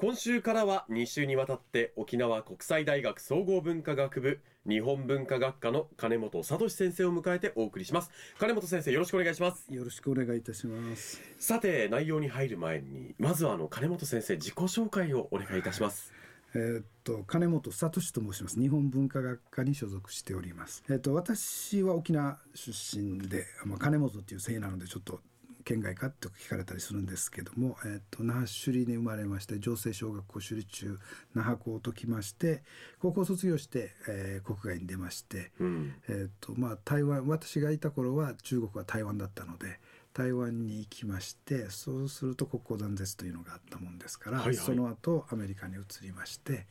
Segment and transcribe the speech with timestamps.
[0.00, 8.12] 今週からは2週にわたって沖縄国際大学総合文化学部日本文化学科の金本聡先生を迎えてお送りします。
[8.38, 9.66] 金本先生よろしくお願いします。
[9.74, 11.20] よろしくお願いいたします。
[11.40, 16.12] さて内容に入る前にまずはあの金本先生自己紹介をお願いいたします、
[16.54, 18.60] えー、っと金本聡と申します。
[18.60, 20.84] 日本文化学科に所属しております。
[20.88, 25.22] えー、っと私は沖縄出身で、まあ、金本っていう姓なのでちょっと
[25.68, 30.98] 県外かと聞かれたりするんですけども、えーと、那覇首里に生まれまして城西小学校首里中
[31.34, 32.62] 那覇校ときまして
[33.00, 39.78] 高校卒業して、えー、国外に出まして、うん、えーとまあ、台湾私がいた頃は中国は台湾だったので
[40.14, 46.66] 台湾に行きましてそうすると国交断絶というのがあったもんですから、はいはい、その後アメリカに移りまして。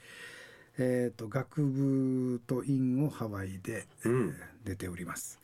[0.80, 5.40] えーと、学部と院をハワイで、うん、出ております。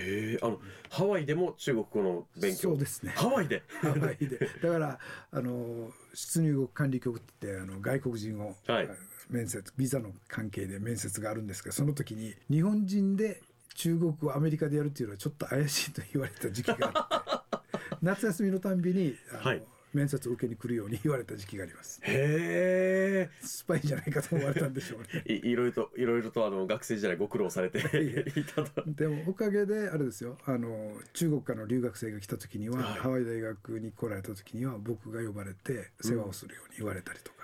[0.00, 0.58] へえあの
[0.90, 2.70] ハワイでも中国語の勉強？
[2.70, 3.12] そうですね。
[3.16, 3.62] ハワイで？
[3.80, 4.38] ハワイで。
[4.62, 4.98] だから
[5.30, 8.88] あの出入国管理局ってあの外国人を、はい、
[9.30, 13.42] 面接ビザの関係で面接があるんですけどその時に日本人で
[13.74, 19.62] 中国をアメリカでやるっていうのはちょっと怪しいと言われた時期があって 夏休みのたんびにあの、はい
[19.92, 22.00] 面接を受けに来るように言われた時期があります。
[22.02, 25.24] へえスパイじゃないかと思われたんでしょうね。
[25.26, 27.78] い いろいろといろいろとあの学生時代ご苦労されて
[28.36, 28.84] いたと。
[28.86, 30.38] でもおかげであれですよ。
[30.44, 37.36] あの中国からの留学生が来た時には、はい、ハワイ大学に来られた時には僕が呼ばれて世話をするように言われたりとか、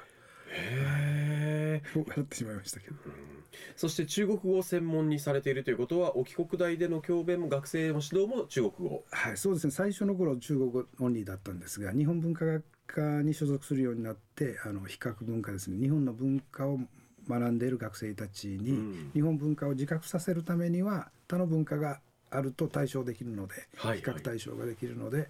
[0.47, 3.38] うん、へえ笑 ってしまいましたけど、うん
[3.77, 9.05] そして中国語を専門にされているということは沖国大での教鞭も学生の指導も中国語。
[9.11, 9.71] はいそうですね。
[9.71, 15.79] 最初の頃中国語オンリーだったんですが日本文化学科に所属するようになってあの比較文化ですね。
[15.79, 16.79] 日本の文化を
[17.29, 25.29] 学んでいる学生たちに、うん、日本文化を自覚させるためには他の文化があると対象できるので、はいはい、比較対象ができるので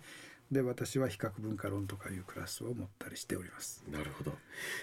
[0.51, 3.85] で私は比較文化論とかいうクラスを持ったりしております。
[3.91, 4.33] なるほど。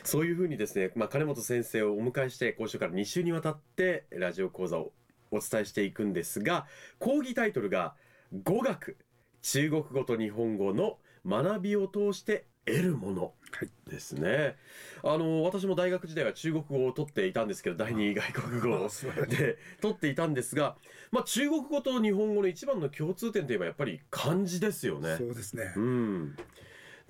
[0.03, 4.91] そういうふうにですね、まあ、金本先生をお迎えして今週から2週にわたってラジオ講座を
[5.31, 6.67] お伝えしていくんですが
[6.99, 7.95] 講義タイトルが
[8.43, 8.97] 「語学。
[9.41, 13.33] 中国語と日本語の学びを通して得るもの」
[13.87, 14.57] ですね、
[15.03, 18.89] はい、あの私も大学時代は中国語を取っていたんですけど第二外国語
[19.27, 20.75] で取っていたんですが、
[21.11, 25.15] まあ、中国語と日本語の一番の共通点といえばやっぱり漢字ですよね。
[25.17, 26.35] そうですね、うん、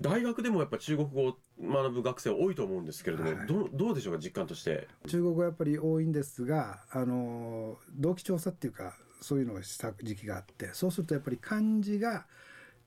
[0.00, 4.88] 大学でもやっぱ中国語を学ぶ学生多いと思うんですけれども、はい、どどうでしょうか実感として。
[5.06, 12.26] 中国語やっぱり多いんですがあの同期調査っていうかそういうのをした時期があってそうするとやっぱり漢字が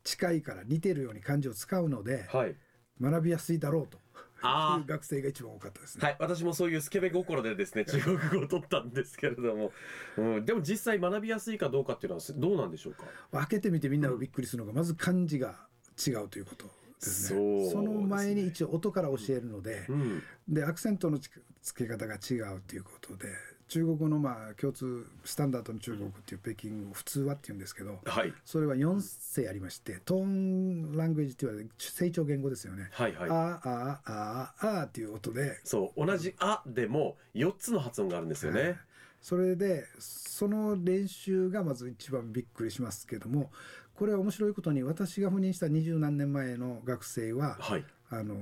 [0.09, 2.56] 近いから似てるように漢字を使うので、はい、
[3.02, 4.00] 学びやすいだろうと。
[4.40, 6.06] いう学生が一番多かったですね。
[6.06, 9.74] はい、私もそういうスケベ心でですね、中国語を取ったんですけれども、
[10.18, 13.03] うん、でも実際学びやすいかどうかっていうのはどうなんでしょうか？
[13.34, 16.66] 開けてみてみんながびっくりするのが、まず漢字が違うということ。
[16.66, 21.41] ですね、その前に一応音から教えるので、うん、でアクセントの付
[21.74, 23.28] け方が違うということで
[23.69, 32.90] 中国語のまあ共通スタンダードの中国っていう北京語普通はっていうんですけど、はい、それは4世ありましてトーンラングエージって言われる成長言語ですよね。
[32.91, 35.59] はいはい、あああああっていう音で。
[35.63, 38.61] そう同じ「あ」でも4つの発音があるんですよね。
[38.61, 38.78] はい、
[39.22, 43.52] それでその練習がまず一番びっくりしますけども
[43.94, 48.35] これは面白いことに私が赴任した二十何年前の学生は、はい、あの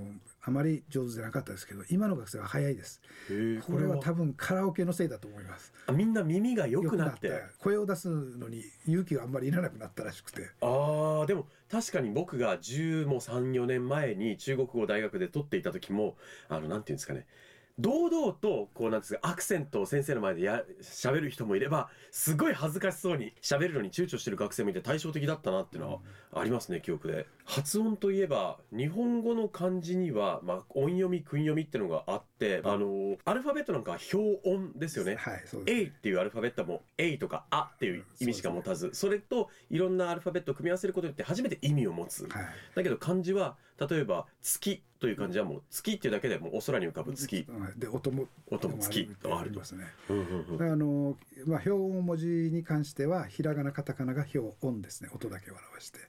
[0.43, 3.01] あまり上手じゃなかったですけど今の学生は早いです。
[3.67, 5.73] これは多分カラオケのせいだと思います。
[5.93, 7.43] みんな耳が良くなって。
[7.59, 10.49] 声を出すのに勇気があんまりいらなくなったらしくて。
[10.61, 16.15] ああでも確かに僕が10も34年前に中国語を大学で取っていた時も
[16.47, 17.25] あのなんていうんですかね。
[17.79, 25.91] 堂々とこうなんですかアクセントを先生の前でや喋る人もいればすごい恥ずかしそうに喋るのに躊躇してる学生もいて対照的だったなっていうの
[26.31, 32.77] はありますね記憶で発音といえば日本語の漢字には、まあ、音読み訓読みっていうのがあっってあ。
[32.77, 35.15] のアルファベットなんかは表音ですよね。
[35.15, 38.91] はいそうです A っていうアルファベットはもう A とかあっていう意味しか持たず。
[38.93, 42.27] それといろんなアルファベットを組み合わせることによって初めて意味を持つ。
[42.27, 42.45] はい。
[42.75, 47.47] だけど漢字は例えば月という漢字はもう月っていうだけでもうお空に浮かぶ月。
[47.49, 47.79] はい。
[47.79, 49.85] で音も音も月とあるとりますね。
[50.09, 50.71] うんうんうん。
[50.71, 55.09] あの、まあ、表音文字に関してはひらがなカタカナが表音ですね。
[55.13, 55.99] 音だけを表して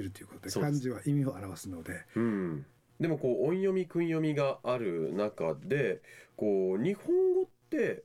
[0.00, 2.04] いるということで漢字は意味を表すので。
[2.16, 2.66] うん、
[3.00, 6.00] でもこう音読み訓読みがある中で
[6.36, 8.04] こう日本語って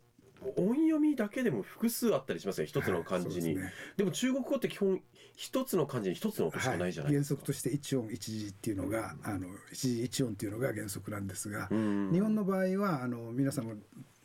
[0.56, 3.74] 音読みだけでも複数あったりしますね一つの漢字に、はいですね。
[3.98, 5.02] でも中国語って基本
[5.36, 12.12] 一つの漢字に一つの音しかないじゃない原ですか、則として一音一字っていうのがあの一字一音っていうのが原則なんですが、うん。
[12.12, 13.74] 日本の場合はあの皆さんも、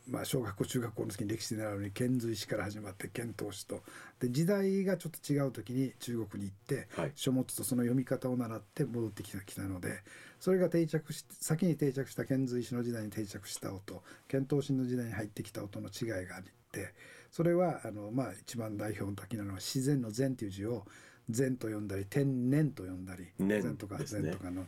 [0.09, 3.83] まあ、小学校中学校の時に歴史で習うように遣隋使から始まって遣唐使と。
[4.21, 7.13] で時代がちょっと違う時に中国に行ってはい。
[7.15, 10.03] 書物とその読み方を習って戻ってきたきたので
[10.41, 16.93] それが定着し先に定着した遣隋使の時代に定着した音遣唐使の時代に入ってきた音の違いがあって
[17.31, 20.85] それはあの、まあ、一番代表的なのは自然の善という字を
[21.31, 24.67] 善と読んだり天然と読んだり念善とか善とかの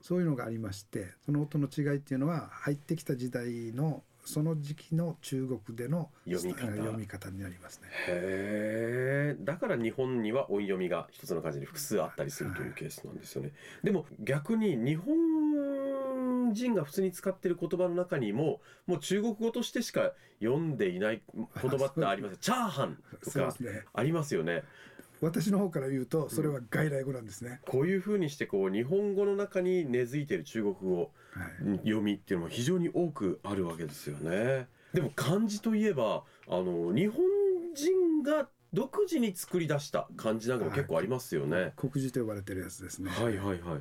[0.00, 7.88] そういうのがありましてその音の違いっていうのは入ってきた時代のその時期の中国での読み方読み方になりますね。
[8.08, 13.52] へえだから日本には音読みが一つの漢字に複数あったりするというケースなんですよね。
[13.82, 23.54] でも逆に日本人が普通に使っている言葉の中にももう中国語としてしか読んでいない言葉ってありますチャーハンとか
[23.92, 24.62] ありますよね。
[25.24, 27.60] 私の方から言うとそれは外来語なんですね。
[27.66, 34.68] こういうふうにしてこう日本語の中に根付いている中国語はい読みっていうのも非常に多くあるわけですよね。
[34.92, 37.24] でも漢字といえばあの日本
[37.74, 41.72] 人が独自に作り出した漢字なんかも結構ありますよね。
[41.76, 43.10] 国字と呼ばれてるやつですね。
[43.10, 43.80] はいはいはい。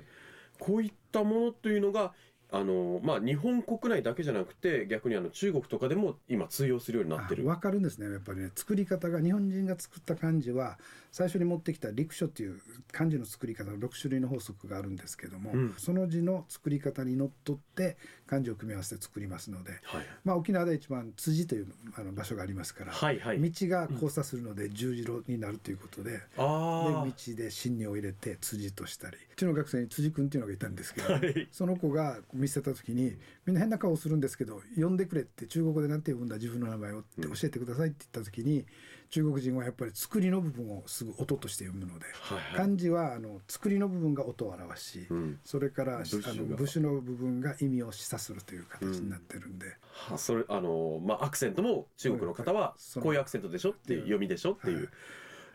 [0.59, 2.13] こういったものというのが
[2.53, 7.43] あのまあ日本国内だけじゃなくて逆にあの中国とかでも今通用するようになってる。
[7.43, 10.77] 分かるんですねやっぱりね作り方が日本人が作った漢字は
[11.11, 12.59] 最初に持ってきた陸書っていう
[12.91, 17.97] 漢字の作り方の6種類の法則があるんですけども、うんその字の作り方にのっとって
[18.27, 23.51] 漢字を組み合わせて作りますので、はいまあ、沖縄で一番辻というあの場所がありますから、はいはい。
[23.51, 26.11] 道が交差するので十字路になるということで。
[26.11, 38.65] であ道で新にを入れて辻としたりうちの学生に辻君っていうのがいたんですけど、はいその子が見せた時にみんな変な顔するんですけど呼んでくれって中国語でなんて呼ぶんだ自分の名前をって教えてくださいって言った時に、
[39.13, 42.55] 中国人はやっぱり作りの部分をすぐ音として読むので、はいはい。
[42.55, 45.39] 漢字はあの作りの部分が音を表し、うん。
[45.45, 49.67] それからあの部首の部分が意味を示唆するという形になってるんで、
[50.09, 54.77] はそれあのまあアクセントも中国の方はこういうアクセントでしょって読みでしょっていう。
[54.77, 54.85] はい。
[54.85, 54.89] へ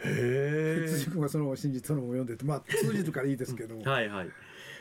[0.05, 0.89] え。
[0.89, 3.75] 辻君はその真実そのも読んでてまあ通じるからいいですけど。
[3.75, 4.29] も、はいはい。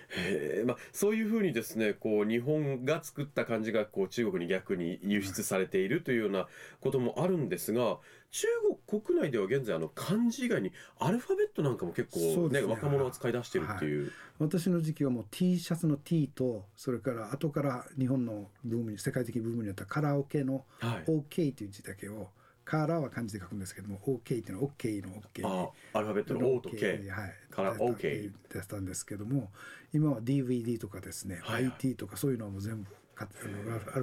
[0.10, 6.48] へえまあ、そういうふうにですねこう日本が作った漢字がこう中国に逆に輸出されているというような
[6.82, 7.98] こともあるんですが
[8.32, 8.48] 中
[8.88, 12.68] 国国内では現在あの漢字以外にアルファベットなんかも結構ねね。
[12.68, 22.30] 若者は使い出してるっていう、私の時期はもう T シャツの T とそれから後から日本のブームに世界的ブームになったカラオケのはい、OK という字だけを
[22.70, 29.50] カラーは漢字で書くんですけども OK っていうのは OK の OK アルファベットの O と K はい、から OK 出したんですけども
[29.94, 31.72] 今は DVD とかですね、はいはい。
[31.72, 33.30] IT とかそういうのはもう全部アル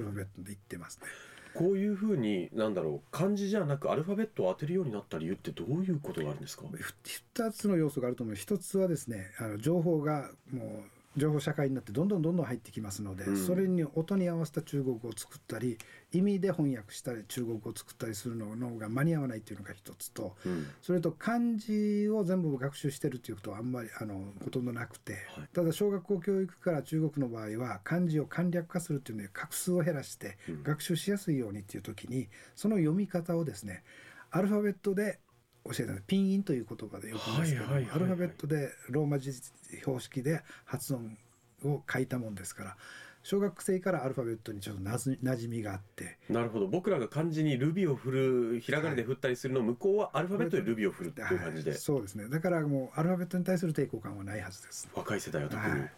[0.01, 1.07] ファベットで言ってますね。
[1.53, 6.63] こういうふうになんだろう漢字じゃなくアルファベットを当てるようになった理由ってどういうことがあるんですか？
[6.69, 13.37] ふ二つの要素があると思う一つはですねあの情報がもう情報社会になってどんどんどんどん入ってきますので、うん。
[13.37, 15.77] それに音に合わせた中国語を作ったり
[16.11, 20.67] 意味で翻訳したり中国語を作ったりするののが間に合わないっていうのが一つとうん。
[20.81, 25.49] それと漢字を全部学習してるっていうことはあんまりあのほとんどなくて、はい。
[25.53, 33.83] ただ小学校教育から中国の場合は漢字を簡略化するっていうので画数を減らしてうん学習しやすいようにっていう時にその読み方をですね
[34.31, 35.19] アルファベットで
[35.65, 36.03] 教えたんです。
[36.07, 41.17] ピンインという言葉でよく言いますけどアルファベットでローマ字標識で発音
[41.63, 42.77] を書いたもんですから
[43.25, 46.19] 小学生からアルファベットにちょっとなじ馴染みがあって。
[46.29, 46.67] なるほど。
[46.67, 51.71] 僕らが漢字にルビを振るひらがなで振ったりするのを向こうはアルファベットでルビを振るっていう感じで。
[51.71, 51.79] はい。
[51.79, 52.29] そうですね。
[52.29, 54.87] だからもうアルファベットに対する抵抗感はないはずです。
[54.93, 55.91] 若い世代は特に、はい。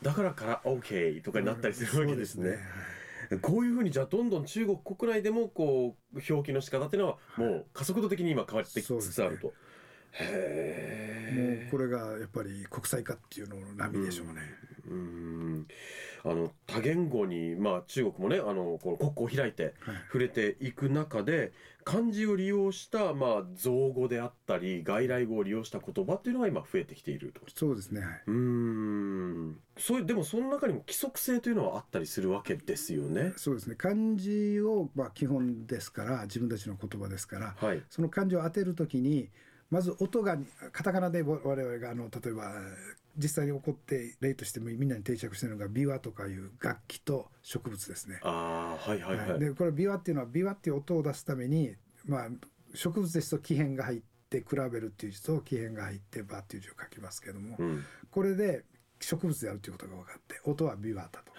[0.00, 2.56] だからから OK とかになったりするわけですね。
[3.38, 9.52] こういうふうにじゃあどんどん中国国内でもこう表記の仕方っていうのはもう加速度的に今変わってきつつあると。
[10.12, 14.42] へもうこれがやっぱり国際化っていうのの波でしょうね。
[14.88, 15.66] うん。
[16.24, 19.94] あの多言語に、まあ、中国もねあのこの国庫を開いてはい。
[20.06, 21.52] 触れていく中で
[21.84, 27.40] 漢字を利用した、まあ、造語であったり外来語を利用した言葉っていうのが今増えてきていると。
[27.54, 28.22] そうですね、はい。
[28.26, 29.58] うーん。
[29.78, 33.32] そういうでもその中にも規則性というのはあったりするわけですよね。
[33.36, 33.76] そうですね。
[33.76, 39.30] 漢字をまあ基本ですから自分たちの言葉ですからはい、その漢字を当てるときに
[39.70, 40.36] まず音が
[40.72, 42.52] カタカナで我々があの例えば
[43.16, 48.20] 実際に起こって例としてみんなに定着しているのが琵琶とかいう楽器と植物ですね。
[48.22, 49.30] ああはいはいはい。
[49.30, 51.74] はいでこれ琵琶っていうのは琵琶っていう音を出すために、
[52.06, 52.28] まあ、
[52.74, 58.64] 植物ですと木片が入って比べるっていう字と木片が入ってバっていう字を書きますけども、うんこれで
[59.00, 61.32] 植物であるということが分かって音は琵琶だと。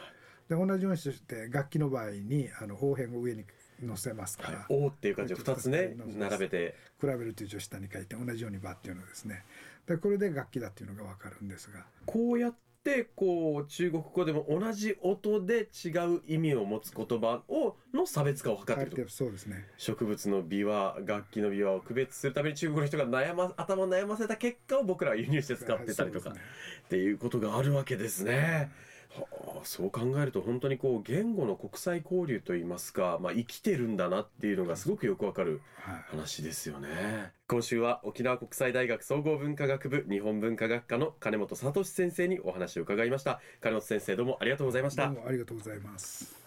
[0.50, 3.46] で同じようにして楽器の場合にあの応変を上に
[3.84, 6.76] 乗せますから、はい、おーっていう感じで2つね並べて。
[7.02, 9.44] 比べるという字を下に書いて同じようにバっていうのですね。
[9.88, 11.84] でこれで楽器だっていうのが分かるんですが。
[12.06, 19.12] こうやってこう中国語でも同じ音で違う意味を持つ言葉をの差別化を図っていると。
[19.12, 19.68] そうですね。
[19.78, 26.40] 植物の琵琶楽器の琵琶を区別するために中国の人が悩ま頭を悩ませた結果を僕らは輸入して使ってたりとか、ね。
[26.86, 28.72] っていうことがあるわけですね。
[29.20, 29.26] は
[29.58, 35.96] あ、そう考えると本当にこう言語の国際交流といいますか、まあ、生きてるんだなっていうのがすごくよくわかるはい。
[36.10, 37.32] 話ですよね。
[37.48, 43.42] 今週は沖縄国際大学総合文化学部日本文化学科の金本聡先生にお話を伺いました。
[43.62, 45.08] 金本先生どうもありがとうございました。
[45.08, 46.42] どうもありがとうございます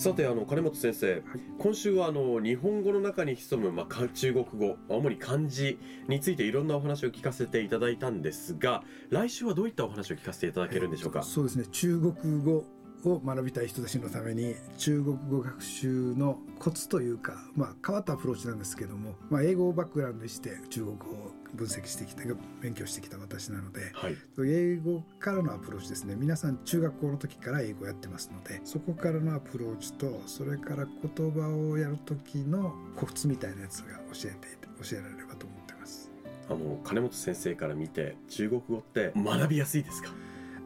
[0.00, 1.22] さてあの金本先生、
[1.58, 5.78] 今週はあの日本語の中に潜む、まあ、か中国語主に漢字
[6.08, 11.66] についていろんなお話を聞かせていただいたんですが来週はどういったお話を聞かせていただけるんでしょうか、えーそうですね。
[11.66, 12.64] 中国語
[13.04, 22.22] を学びたい人たちのために中国語学習のコツというか、まあ、変わったアプローチなんですけども、まあ、英語をバックグラウンドにして中国語を分析してきて
[22.60, 24.16] 勉強してきた私なのではい。
[24.46, 26.14] 英語からのアプローチですね。
[26.16, 36.10] 皆さん中学校の時から英語やってますのでそこからのアプローチとそれから言葉をやる時のコツみたいなやつが教えて教えられればと思ってます。
[36.48, 40.10] あの金本先生から見て中国語って学びやすいですか？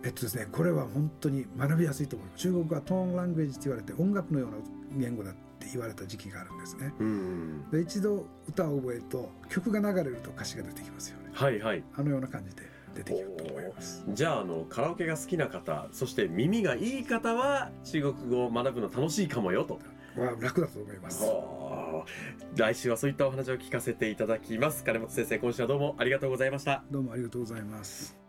[0.05, 2.43] えっとですね、これは本当に学びやすいと思います。
[2.43, 4.57] 中国はトーンラングエージって言われて音楽のような
[4.99, 6.93] 言語だって言われた時期があるんですね。
[7.01, 11.31] うんで一度歌を覚えると曲が流れると歌詞が出てきますよね。
[11.33, 12.63] はいはいあのような感じで
[12.95, 14.05] 出てきると思います。
[14.09, 19.81] じゃああのカラオケが好きな方そして耳がいい方は中国語を学ぶの楽しいかもよと
[20.19, 21.25] は楽だと思います。
[21.25, 28.24] はあ来週はそういったお話を聞かせていただきます金本先生今週はどうもありがとうございましたどうもありがとうございます。